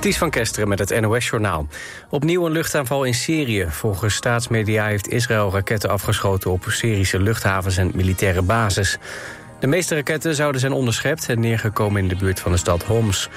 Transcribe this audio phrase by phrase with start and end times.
[0.00, 1.66] Ties van Kesteren met het NOS-journaal.
[2.10, 3.66] Opnieuw een luchtaanval in Syrië.
[3.70, 6.50] Volgens staatsmedia heeft Israël raketten afgeschoten...
[6.50, 8.98] op Syrische luchthavens en militaire bases.
[9.58, 11.28] De meeste raketten zouden zijn onderschept...
[11.28, 13.28] en neergekomen in de buurt van de stad Homs.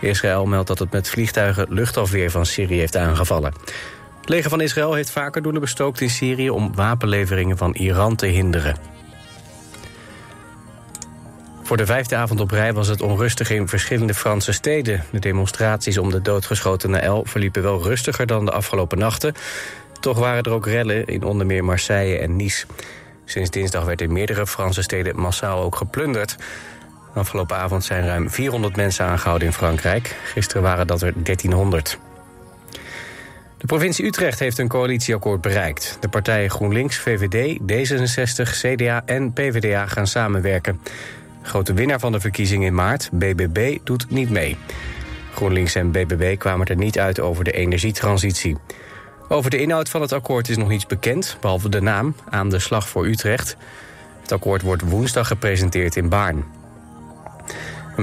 [0.00, 3.52] Israël meldt dat het met vliegtuigen luchtafweer van Syrië heeft aangevallen.
[4.20, 6.50] Het leger van Israël heeft vaker doelen bestookt in Syrië...
[6.50, 8.95] om wapenleveringen van Iran te hinderen.
[11.66, 15.04] Voor de vijfde avond op rij was het onrustig in verschillende Franse steden.
[15.10, 19.34] De demonstraties om de doodgeschoten Naël verliepen wel rustiger dan de afgelopen nachten.
[20.00, 22.66] Toch waren er ook rellen in onder meer Marseille en Nice.
[23.24, 26.36] Sinds dinsdag werd in meerdere Franse steden massaal ook geplunderd.
[27.14, 30.16] Afgelopen avond zijn ruim 400 mensen aangehouden in Frankrijk.
[30.24, 31.98] Gisteren waren dat er 1300.
[33.58, 35.96] De provincie Utrecht heeft een coalitieakkoord bereikt.
[36.00, 40.80] De partijen GroenLinks, VVD, D66, CDA en PvdA gaan samenwerken.
[41.46, 44.56] Grote winnaar van de verkiezing in maart, BBB, doet niet mee.
[45.34, 48.56] GroenLinks en BBB kwamen er niet uit over de energietransitie.
[49.28, 52.58] Over de inhoud van het akkoord is nog niets bekend, behalve de naam, aan de
[52.58, 53.56] slag voor Utrecht.
[54.20, 56.44] Het akkoord wordt woensdag gepresenteerd in Baarn.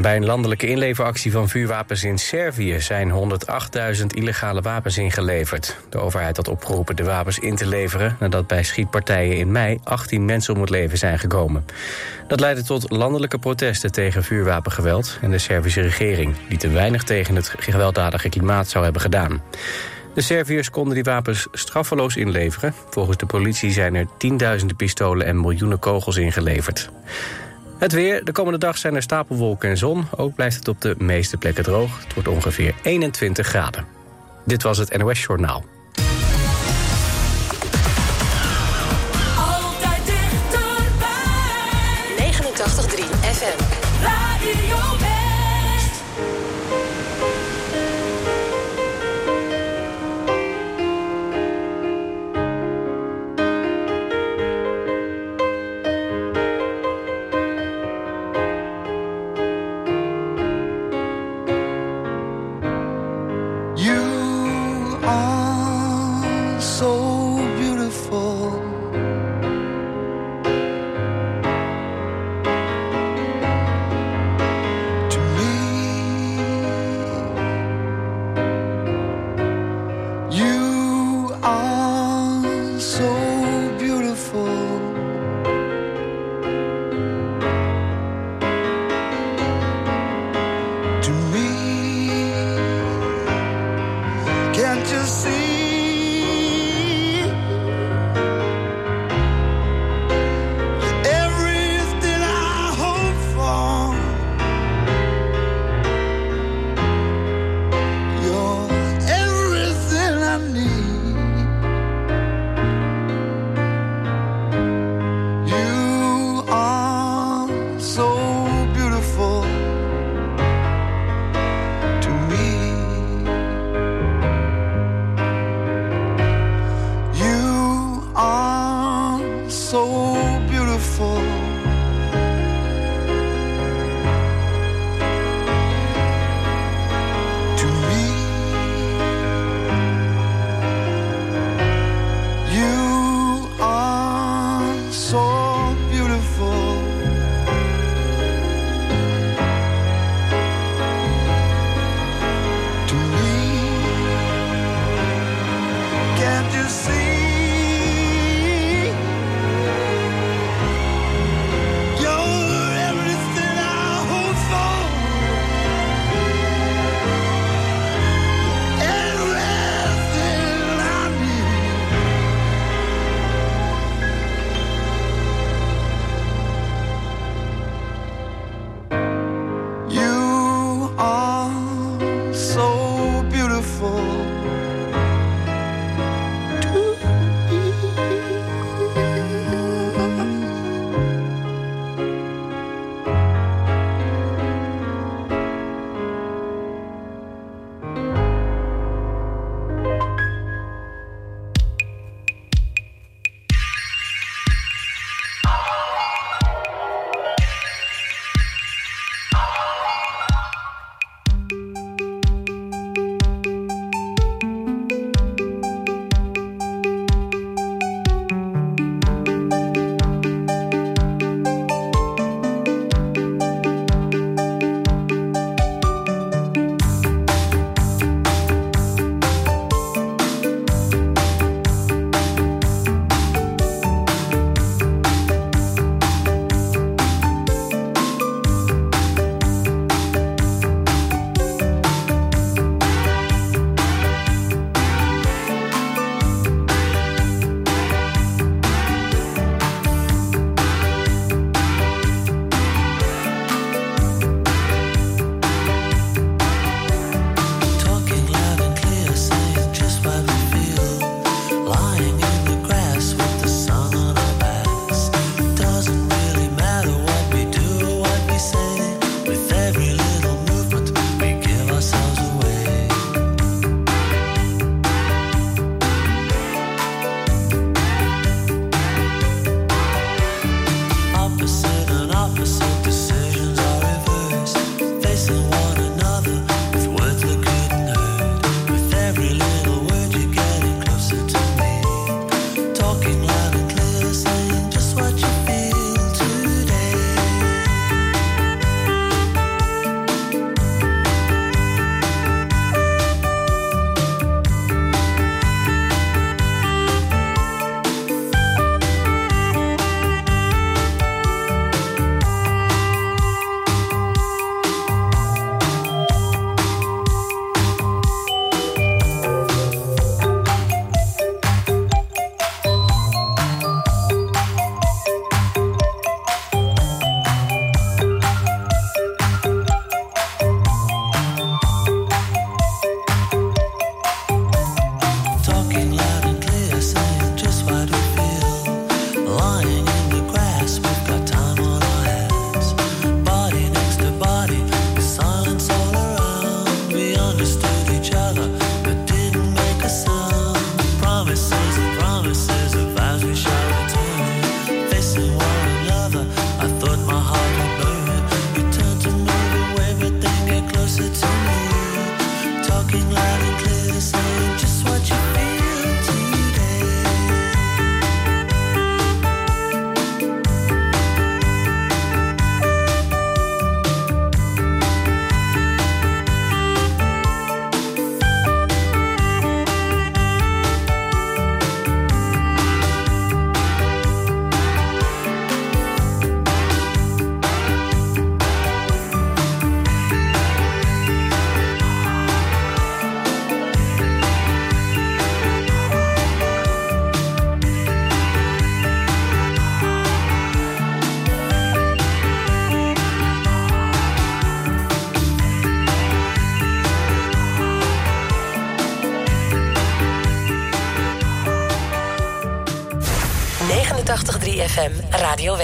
[0.01, 3.11] Bij een landelijke inleveractie van vuurwapens in Servië zijn
[3.99, 5.77] 108.000 illegale wapens ingeleverd.
[5.89, 10.25] De overheid had opgeroepen de wapens in te leveren nadat bij schietpartijen in mei 18
[10.25, 11.65] mensen om het leven zijn gekomen.
[12.27, 17.35] Dat leidde tot landelijke protesten tegen vuurwapengeweld en de Servische regering, die te weinig tegen
[17.35, 19.41] het gewelddadige klimaat zou hebben gedaan.
[20.13, 22.73] De Serviërs konden die wapens straffeloos inleveren.
[22.89, 26.89] Volgens de politie zijn er tienduizenden pistolen en miljoenen kogels ingeleverd.
[27.83, 28.23] Het weer.
[28.23, 30.05] De komende dag zijn er stapelwolken en zon.
[30.15, 32.03] Ook blijft het op de meeste plekken droog.
[32.03, 33.85] Het wordt ongeveer 21 graden.
[34.45, 35.63] Dit was het NOS Journaal.
[39.37, 41.11] Altijd dichterbij.
[42.17, 43.59] 89.3 FM.
[44.03, 45.21] Radio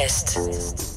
[0.10, 0.89] West.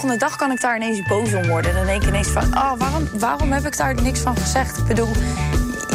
[0.00, 1.74] Volgende dag kan ik daar ineens boos om worden.
[1.74, 4.78] Dan denk ik ineens van, oh, waarom, waarom heb ik daar niks van gezegd?
[4.78, 5.08] Ik bedoel,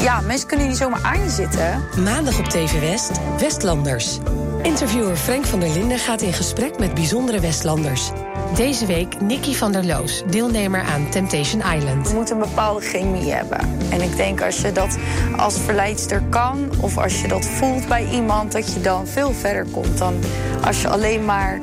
[0.02, 1.84] ja, mensen kunnen niet zomaar aan je zitten.
[2.04, 4.20] Maandag op TV West, Westlanders.
[4.62, 8.12] Interviewer Frank van der Linden gaat in gesprek met bijzondere Westlanders.
[8.56, 12.10] Deze week Nicky van der Loos, deelnemer aan Temptation Island.
[12.10, 13.60] Je moet een bepaalde chemie hebben.
[13.90, 14.98] En ik denk als je dat
[15.38, 19.66] als verleidster kan, of als je dat voelt bij iemand, dat je dan veel verder
[19.72, 20.20] komt dan
[20.64, 21.60] als je alleen maar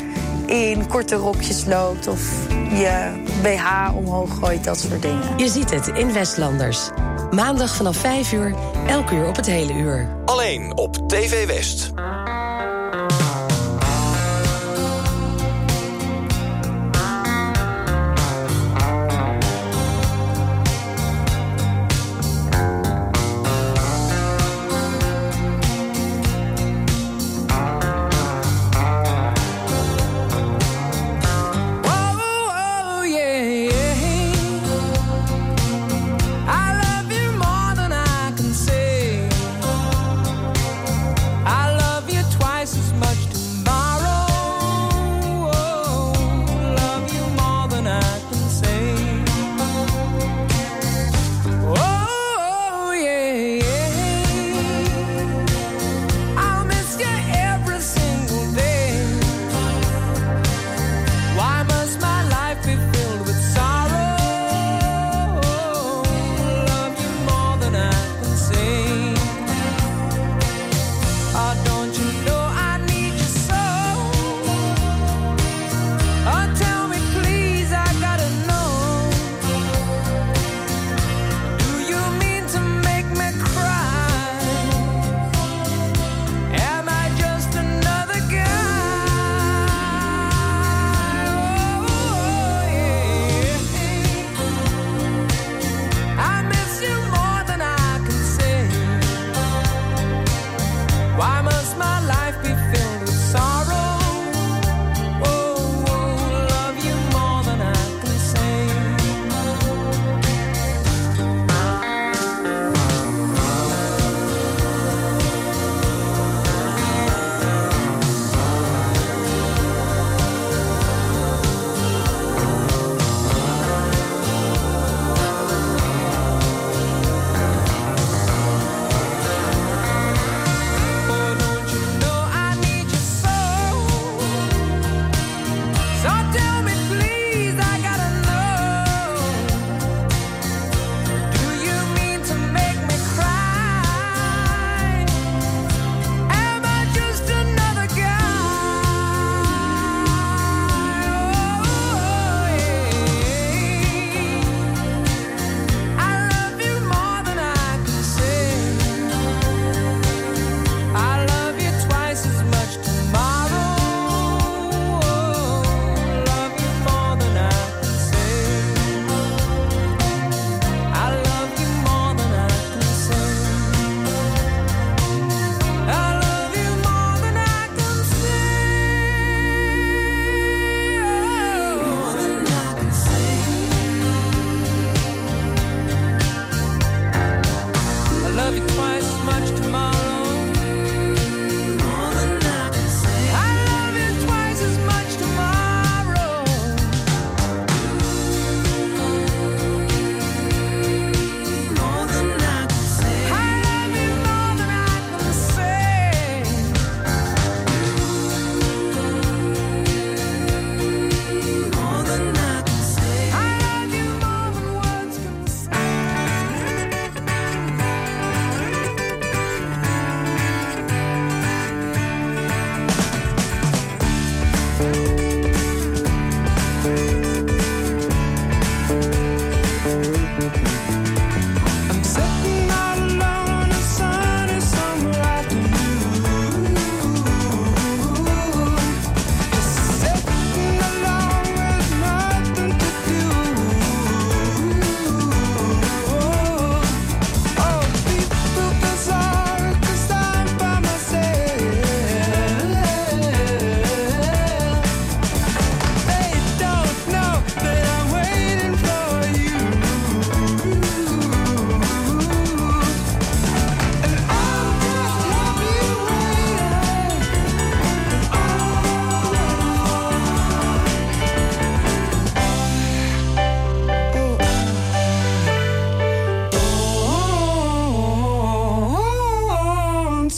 [0.50, 5.38] in korte rokjes loopt of je BH omhoog gooit, dat soort dingen.
[5.38, 6.90] Je ziet het in Westlanders.
[7.30, 8.54] Maandag vanaf 5 uur,
[8.86, 10.08] elk uur op het hele uur.
[10.24, 11.92] Alleen op TV West.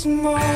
[0.06, 0.51] More.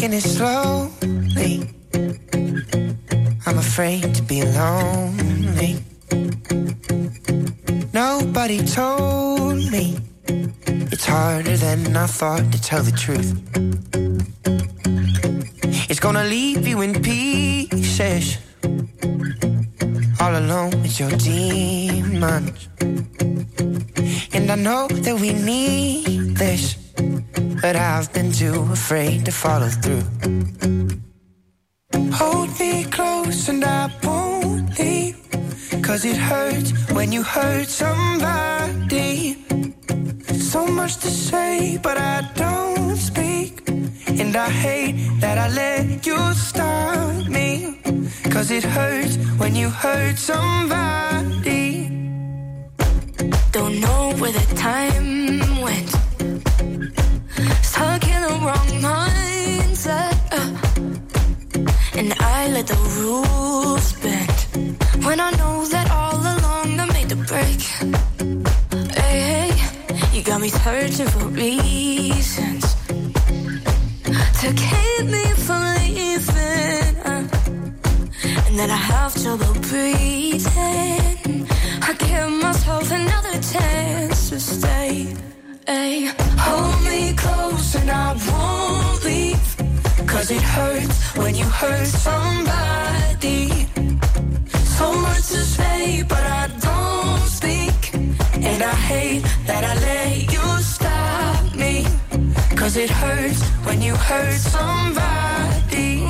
[0.00, 1.68] Taking it slowly.
[3.46, 5.76] I'm afraid to be lonely.
[7.92, 9.98] Nobody told me
[10.92, 13.30] it's harder than I thought to tell the truth.
[15.90, 18.38] It's gonna leave you in pieces,
[20.20, 22.68] all alone with your demons.
[24.32, 26.79] And I know that we need this
[27.62, 30.04] but I've been too afraid to follow through.
[32.12, 35.16] Hold me close and I won't leave.
[35.82, 39.36] Cause it hurts when you hurt somebody.
[40.32, 43.68] So much to say, but I don't speak.
[44.20, 47.78] And I hate that I let you stop me.
[48.30, 51.88] Cause it hurts when you hurt somebody.
[53.52, 55.99] Don't know where the time went.
[57.62, 60.16] Stuck in the wrong mindset.
[60.32, 61.98] uh.
[61.98, 65.04] And I let the rules bend.
[65.04, 67.60] When I know that all along I made the break.
[68.96, 72.64] Hey, hey, you got me searching for reasons
[74.40, 76.96] to keep me from leaving.
[77.10, 77.28] uh.
[78.46, 81.46] And then I have trouble breathing.
[81.82, 85.29] I give myself another chance to stay.
[85.72, 89.56] Ay, hold me close and I won't leave.
[90.04, 93.68] Cause it hurts when you hurt somebody.
[94.76, 97.94] So much to say, but I don't speak.
[98.42, 101.86] And I hate that I let you stop me.
[102.56, 106.00] Cause it hurts when you hurt somebody.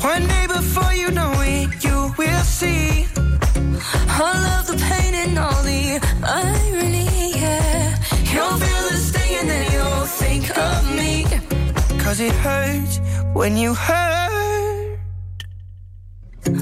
[0.00, 3.04] One day before you know it, you will see.
[4.18, 6.69] All of the pain and all the irony,
[12.10, 12.98] Cause it hurts
[13.34, 14.98] when you hurt.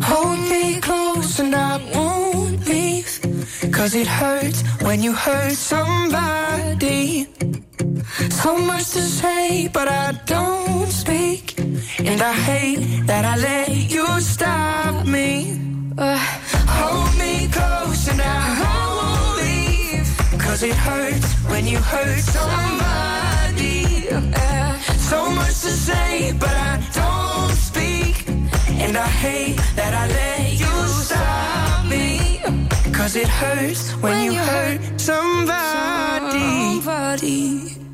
[0.02, 3.18] Hold me close and I won't leave.
[3.72, 7.28] Cause it hurts when you hurt somebody.
[8.28, 11.58] So much to say, but I don't speak.
[11.58, 15.58] And I hate that I let you stop me.
[15.96, 16.18] Uh,
[16.76, 20.40] hold me close and I won't leave.
[20.44, 24.10] Cause it hurts when you hurt somebody.
[24.10, 24.67] Uh,
[25.08, 28.28] so much to say, but I don't speak.
[28.84, 32.40] And I hate that I let you stop me.
[32.92, 36.38] Cause it hurts when, you hurt somebody.
[36.82, 37.87] Somebody.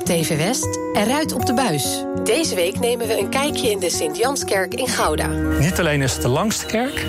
[0.00, 0.78] Op TV West.
[0.92, 2.04] Eruit op de buis.
[2.24, 5.26] Deze week nemen we een kijkje in de Sint-Janskerk in Gouda.
[5.58, 7.06] Niet alleen is het de langste kerk,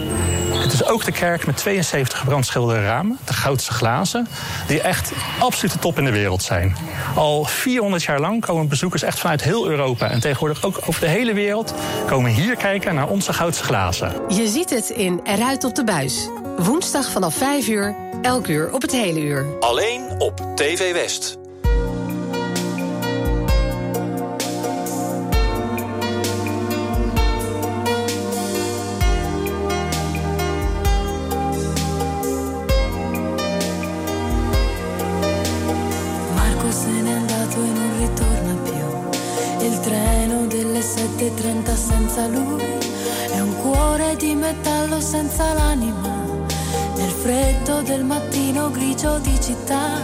[0.53, 4.27] het is ook de kerk met 72 gebrandschilderde ramen, de goudse glazen,
[4.67, 6.75] die echt absoluut de top in de wereld zijn.
[7.15, 11.07] Al 400 jaar lang komen bezoekers echt vanuit heel Europa en tegenwoordig ook over de
[11.07, 11.73] hele wereld
[12.07, 14.13] komen hier kijken naar onze goudse glazen.
[14.27, 16.29] Je ziet het in Eruit op de buis.
[16.57, 19.45] Woensdag vanaf 5 uur, elk uur op het hele uur.
[19.59, 21.40] Alleen op TV West.
[45.31, 46.19] Senza l'anima.
[46.95, 49.95] Nel freddo del mattino grigio di città,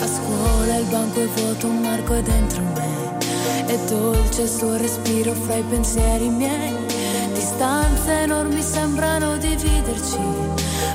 [0.00, 3.18] a scuola il banco è vuoto, un Marco è dentro me.
[3.66, 6.74] È dolce il suo respiro fra i pensieri miei.
[7.32, 10.18] Distanze enormi sembrano dividerci,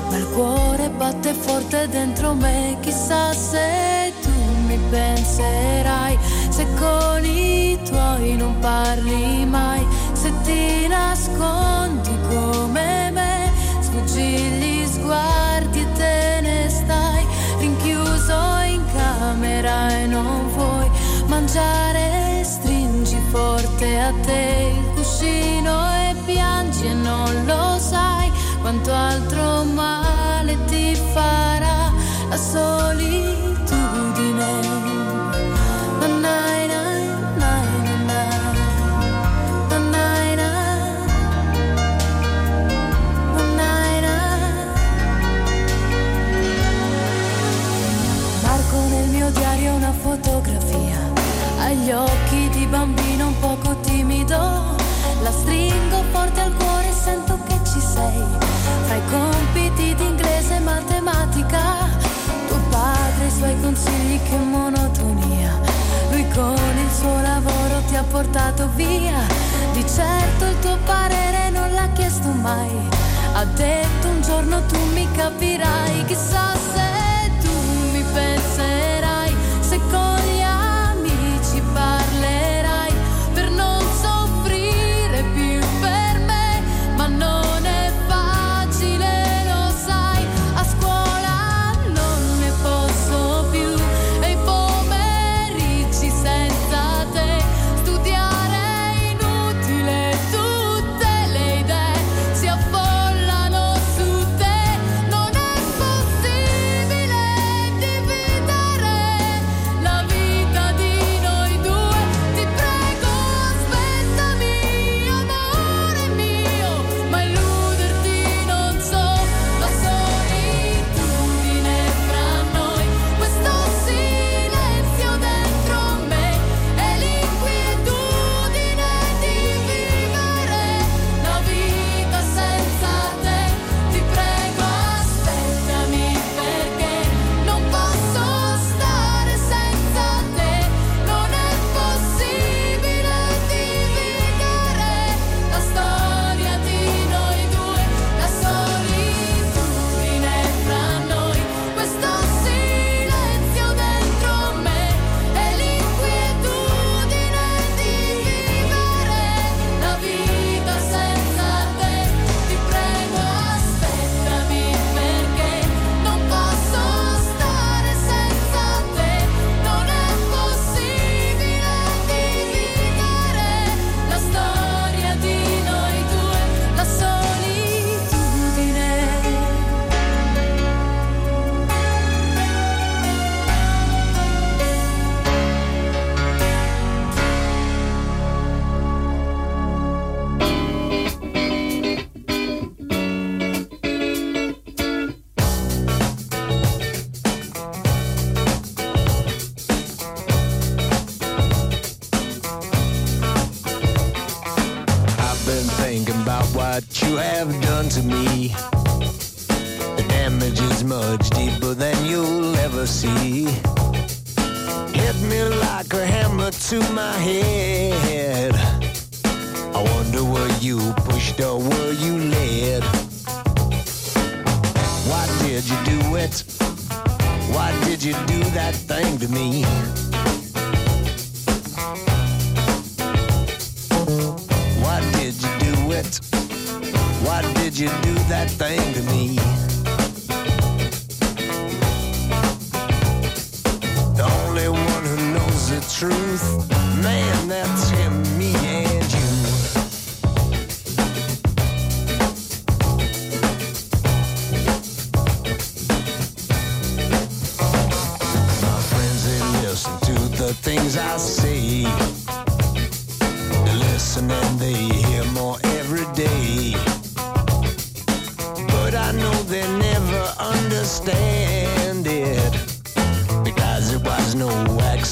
[0.08, 2.76] ma il cuore batte forte dentro me.
[2.80, 4.30] Chissà se tu
[4.66, 6.18] mi penserai,
[6.50, 12.61] se con i tuoi non parli mai, se ti nascondi me,
[14.12, 17.26] sfuggi gli sguardi e te ne stai
[17.58, 18.34] rinchiuso
[18.66, 20.90] in camera e non vuoi
[21.26, 29.64] mangiare, stringi forte a te il cuscino e piangi e non lo sai quanto altro
[29.64, 31.90] male ti farà
[32.28, 33.31] la solitudine.
[49.32, 50.98] Diario una fotografia.
[51.58, 54.36] Agli occhi di bambino un poco timido.
[55.22, 58.22] La stringo forte al cuore e sento che ci sei.
[58.86, 62.00] Fra i compiti di inglese e matematica
[62.48, 65.58] tuo padre i suoi consigli che monotonia.
[66.10, 69.20] Lui con il suo lavoro ti ha portato via.
[69.72, 72.70] Di certo il tuo parere non l'ha chiesto mai.
[73.34, 76.04] Ha detto un giorno tu mi capirai.
[76.06, 77.52] Chissà se tu
[77.92, 78.91] mi penserai
[79.72, 80.21] se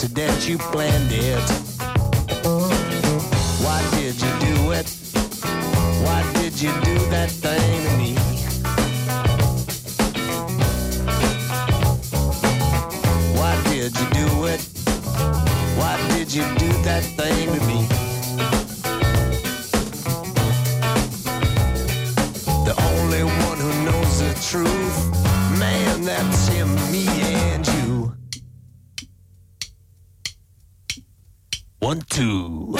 [0.02, 1.50] accident, you planned it.
[3.62, 4.88] Why did you do it?
[6.02, 7.69] Why did you do that thing?
[31.90, 32.79] one, two.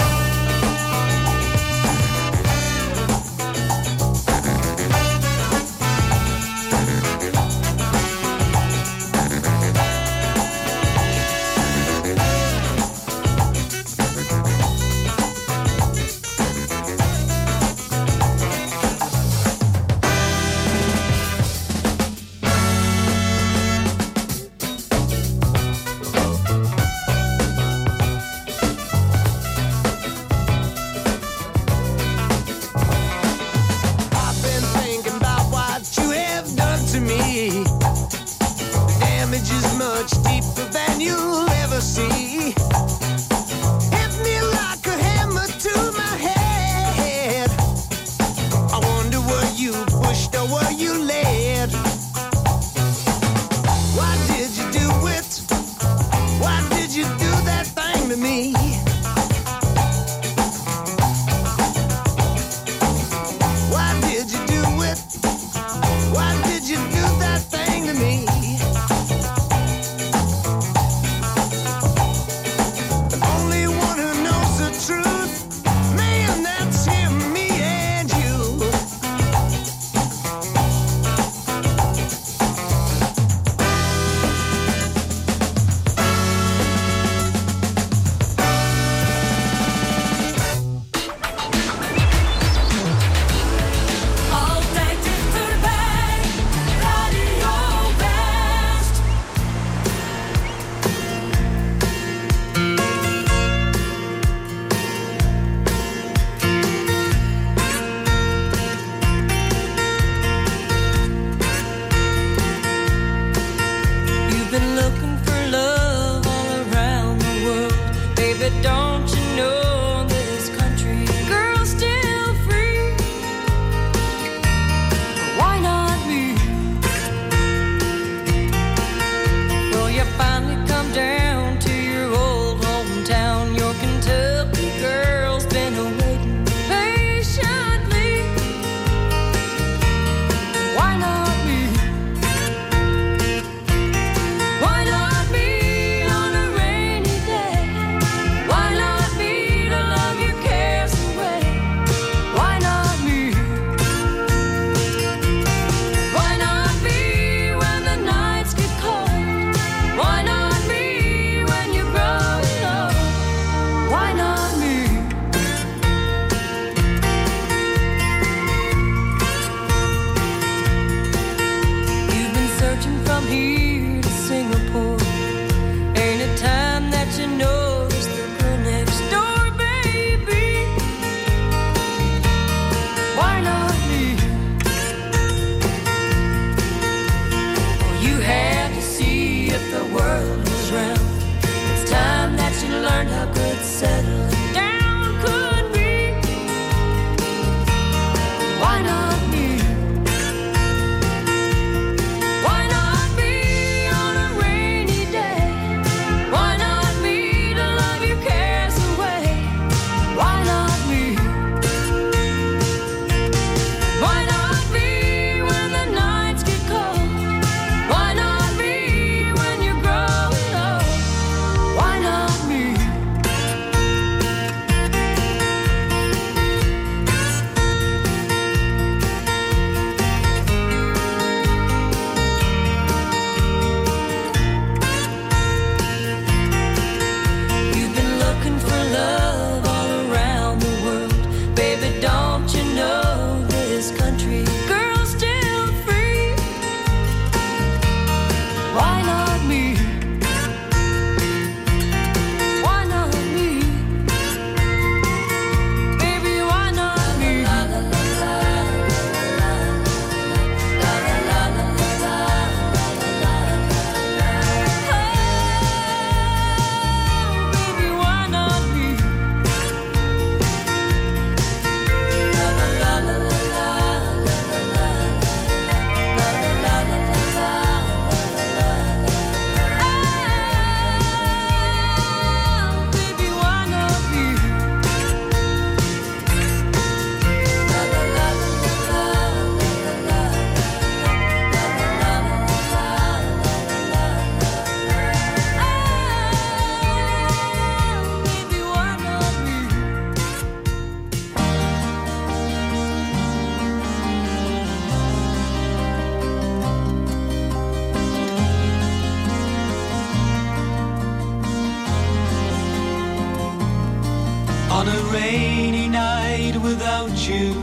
[316.70, 317.54] Without you,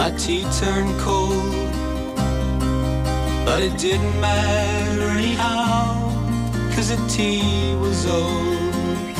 [0.00, 1.52] my tea turned cold.
[3.46, 6.10] But it didn't matter anyhow,
[6.74, 9.14] cause the tea was old.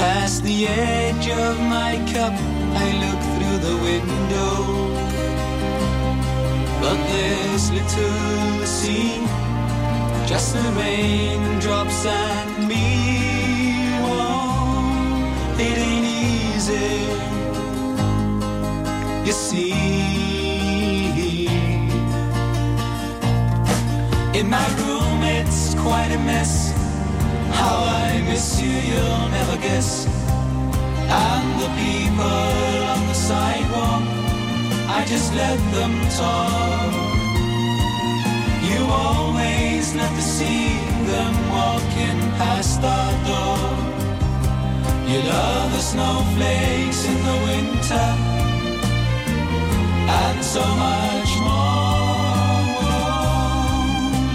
[0.00, 2.34] Past the edge of my cup,
[2.84, 4.54] I look through the window.
[6.82, 9.16] But there's little to
[10.26, 12.86] just the raindrops and me.
[14.02, 17.35] Oh, it ain't easy,
[19.26, 19.72] you see.
[24.38, 26.72] In my room, it's quite a mess.
[27.58, 30.06] How I miss you, you'll never guess.
[31.26, 34.04] And the people on the sidewalk,
[34.96, 36.92] I just let them talk.
[38.68, 40.68] You always love to see
[41.10, 43.58] them walking past our door.
[45.10, 48.35] You love the snowflakes in the winter,
[50.24, 52.66] and so much more.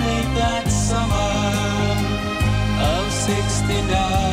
[0.01, 1.33] Late that summer
[2.89, 4.30] of 69.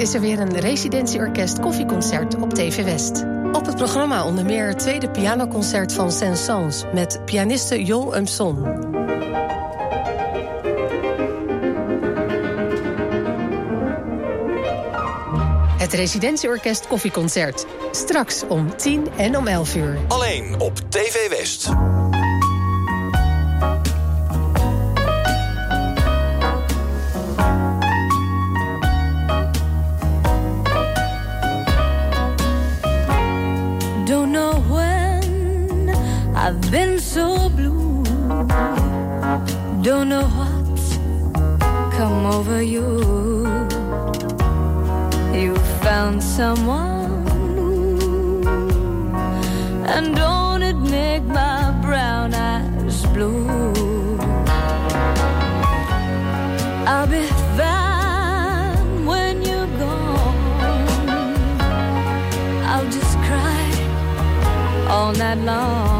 [0.00, 3.24] Is er weer een residentieorkest koffieconcert op TV West.
[3.52, 6.84] Op het programma onder meer het tweede pianoconcert van Saint-Saëns...
[6.92, 8.64] met pianiste Jo Umson.
[15.78, 17.66] Het residentieorkest koffieconcert.
[17.90, 19.98] Straks om 10 en om 11 uur.
[20.08, 21.68] Alleen op TV West.
[40.00, 40.96] Don't know what's
[41.94, 42.88] come over you.
[45.38, 47.28] You found someone.
[49.94, 54.16] And don't it make my brown eyes blue?
[56.86, 57.26] I'll be
[57.58, 61.60] fine when you're gone.
[62.72, 65.99] I'll just cry all night long.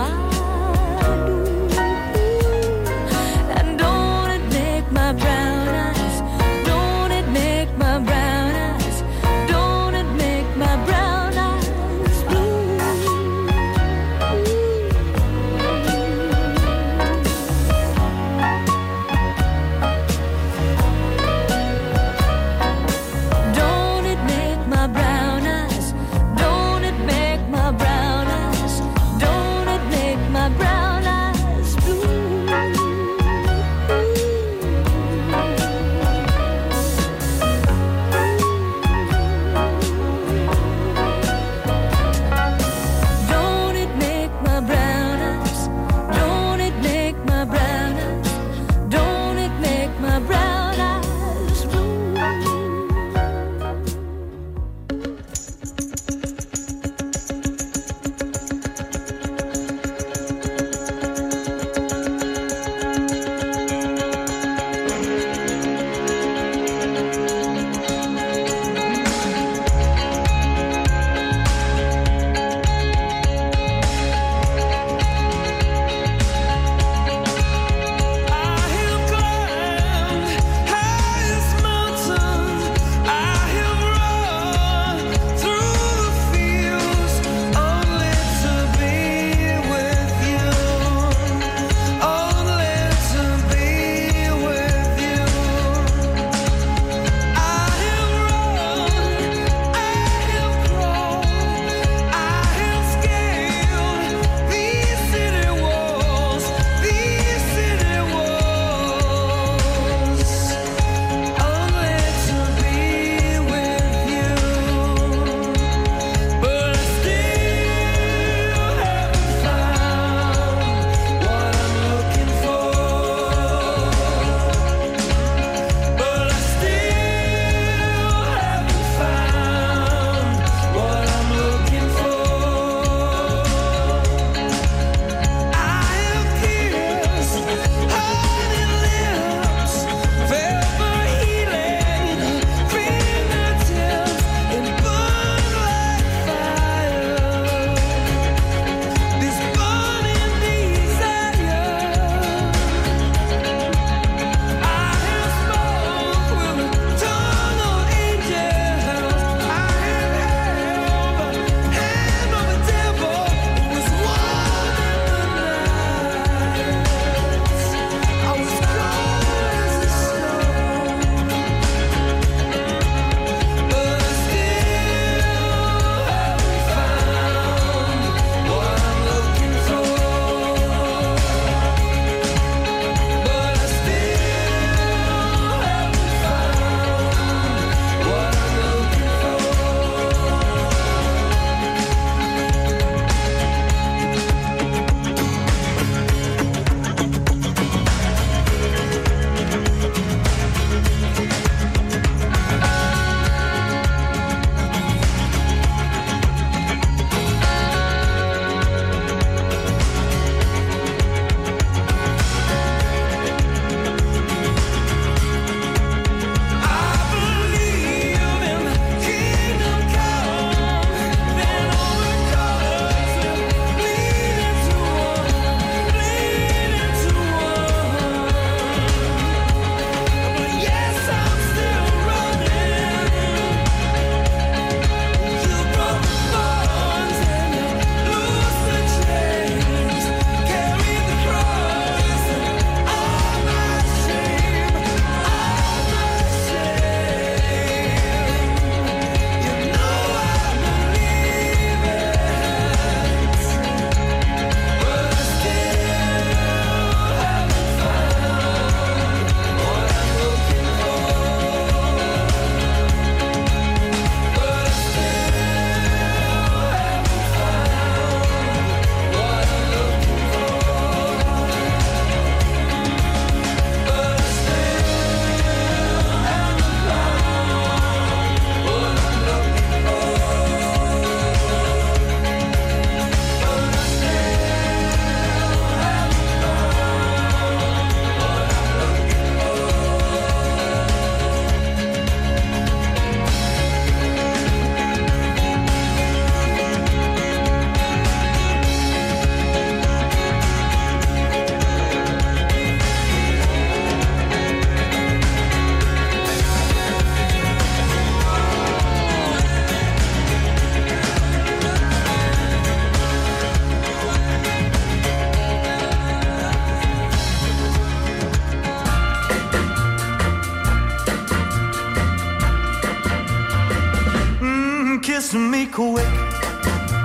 [325.31, 326.05] kiss me quick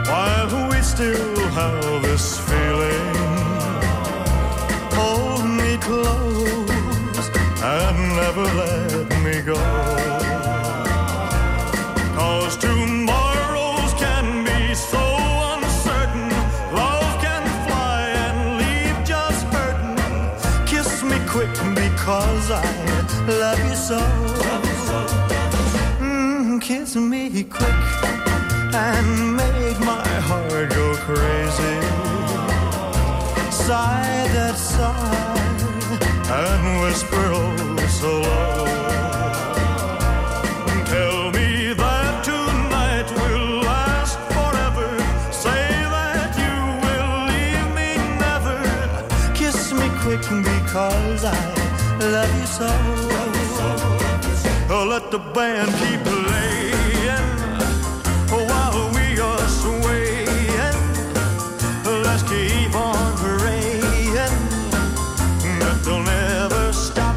[0.08, 3.14] while we still have this feeling.
[4.98, 7.30] Hold me close
[7.62, 9.60] and never let me go.
[12.16, 15.04] Cause tomorrows can be so
[15.52, 16.28] uncertain.
[16.74, 20.66] Love can fly and leave just hurting.
[20.66, 22.64] Kiss me quick because I
[23.28, 24.25] love you so.
[26.66, 27.70] Kiss me quick
[28.74, 31.78] and make my heart go crazy.
[33.52, 35.36] Sigh that sigh
[36.28, 38.66] and whisper oh so low.
[40.86, 44.90] Tell me that tonight will last forever.
[45.30, 48.58] Say that you will leave me never.
[49.36, 52.95] Kiss me quick because I love you so.
[54.96, 56.72] Let the band keep playing
[58.30, 60.26] while we are swaying.
[61.84, 64.14] Let's keep on praying
[65.60, 67.14] that they'll never stop.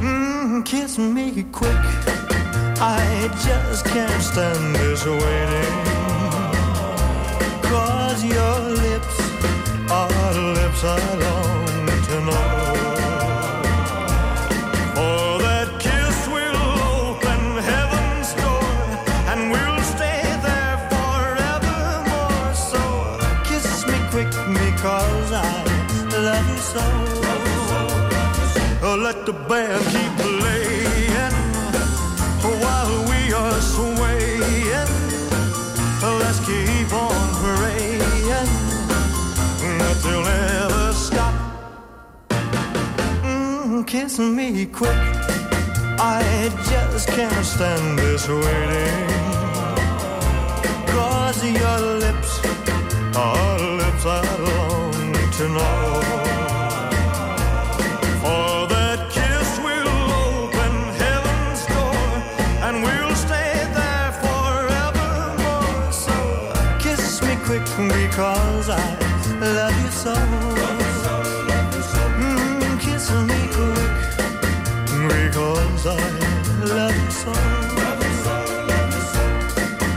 [0.00, 1.84] Mm, kiss me quick.
[2.80, 5.78] I just can't stand this waiting.
[7.68, 9.16] Cause your lips
[9.90, 11.47] are lips I long
[29.48, 31.32] band keep playing
[32.62, 34.90] while we are swaying.
[36.20, 37.98] Let's keep on praying
[39.78, 41.34] that they'll never stop.
[43.24, 45.02] Mm, kiss me quick.
[45.98, 46.22] I
[46.68, 49.08] just can't stand this waiting.
[50.92, 52.32] Cause your lips
[53.16, 56.17] are lips I long to know.
[68.18, 68.74] Because I
[69.38, 70.12] love you so.
[72.18, 73.92] Mm, kiss me quick
[75.06, 75.96] because I.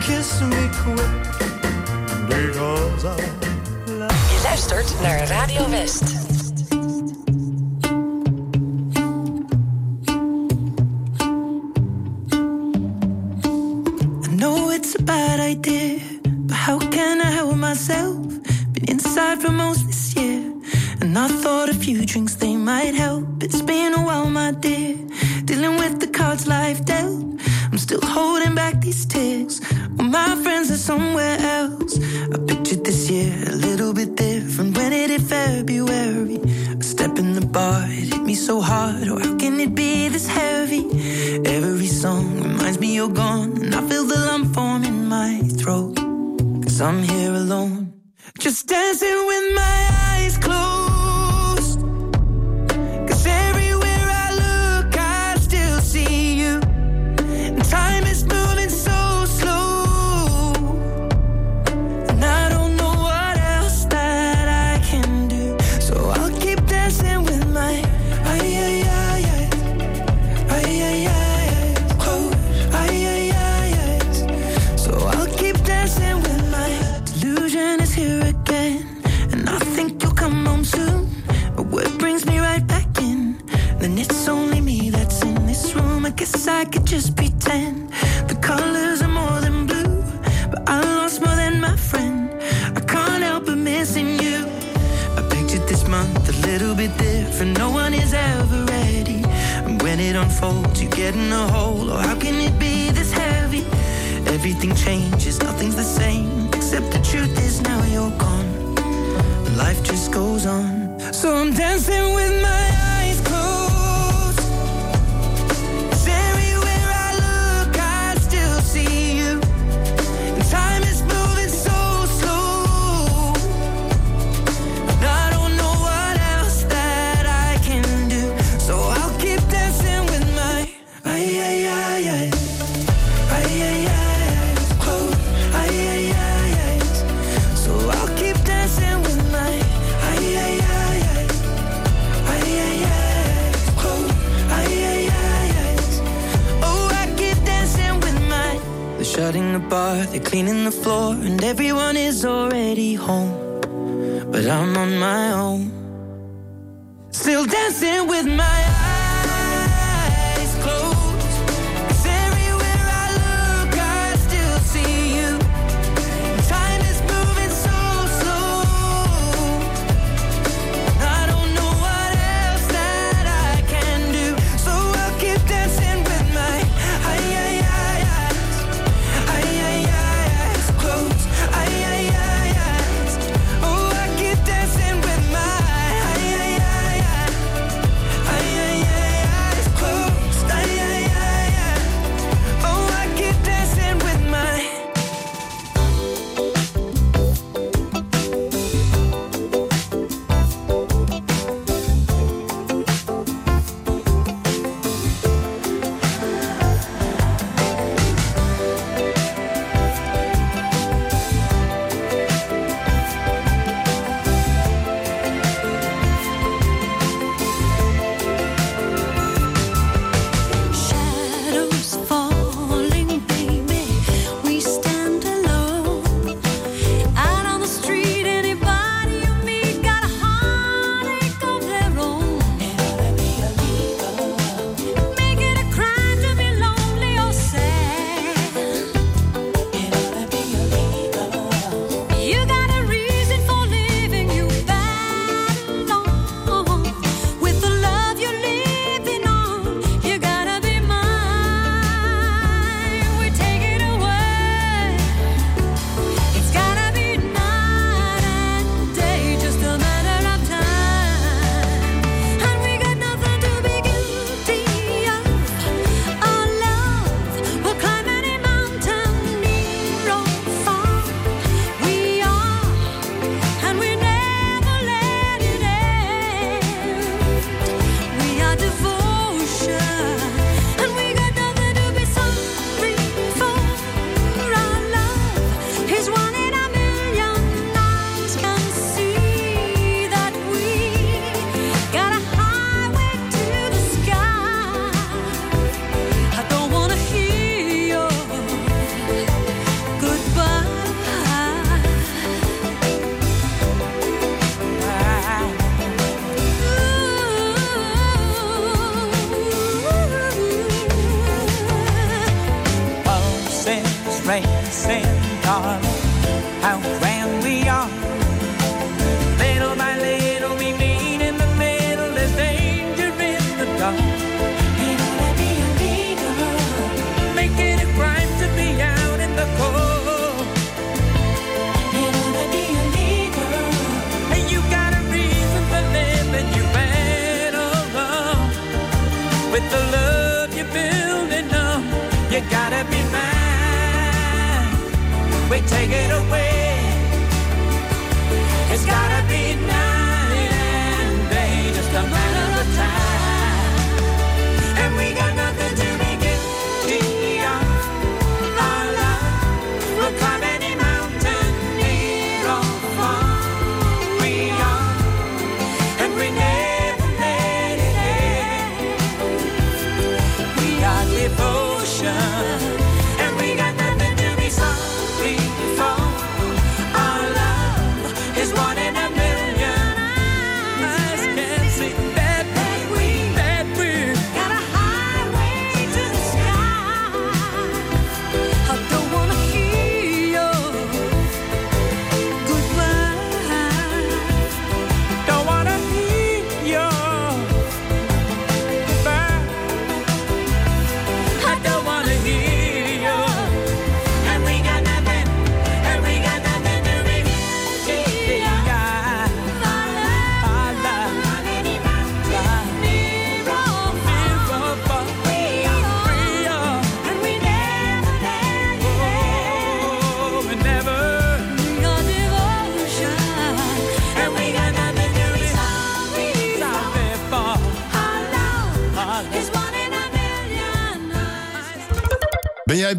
[0.02, 1.22] Kiss me quick
[4.30, 6.21] Je luistert naar Radio West.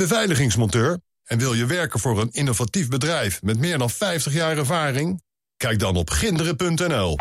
[0.03, 5.23] Beveiligingsmonteur en wil je werken voor een innovatief bedrijf met meer dan 50 jaar ervaring?
[5.57, 7.17] Kijk dan op ginderen.nl.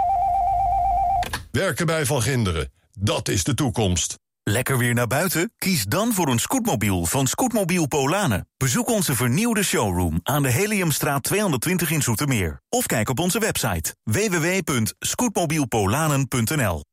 [1.51, 4.19] Werken bij Van Ginderen, dat is de toekomst.
[4.43, 5.53] Lekker weer naar buiten?
[5.57, 8.47] Kies dan voor een scootmobiel van Scootmobiel Polanen.
[8.57, 12.61] Bezoek onze vernieuwde showroom aan de Heliumstraat 220 in Zoetermeer.
[12.69, 16.84] Of kijk op onze website www.scootmobielpolanen.nl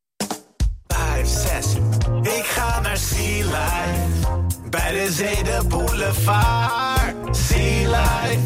[0.87, 1.67] 5, 6.
[2.23, 4.18] Ik ga naar Sea Life.
[4.70, 7.38] Bij de zee de boulevard.
[7.38, 8.42] Sea Life.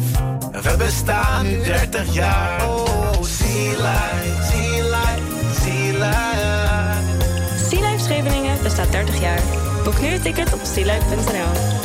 [0.62, 2.68] We bestaan nu 30 jaar.
[2.68, 7.68] Oh, Sea Life, Sea Life, Sea Life.
[7.68, 9.40] Sea Life Scheveningen bestaat 30 jaar.
[9.84, 11.78] Boek nu een ticket op sealife.nl.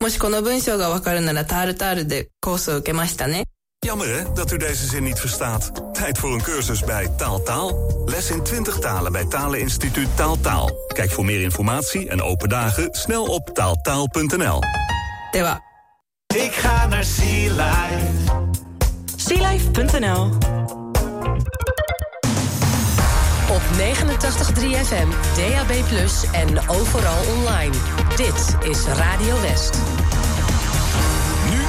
[0.00, 3.44] もしこの文章がわかるならタールタールでコースを受けましたね。
[3.85, 5.71] Jammer hè, dat u deze zin niet verstaat.
[5.93, 8.03] Tijd voor een cursus bij Taaltaal.
[8.05, 10.71] Les in 20 talen bij Taleninstituut Taaltaal.
[10.87, 14.59] Kijk voor meer informatie en open dagen snel op taaltaal.nl.
[15.31, 15.61] では。
[16.35, 18.07] Ik ga naar Sea Life.
[19.15, 20.23] Sealife.nl
[23.49, 25.71] Op 89.3 FM, DAB+,
[26.31, 27.75] en overal online.
[28.15, 29.94] Dit is Radio West.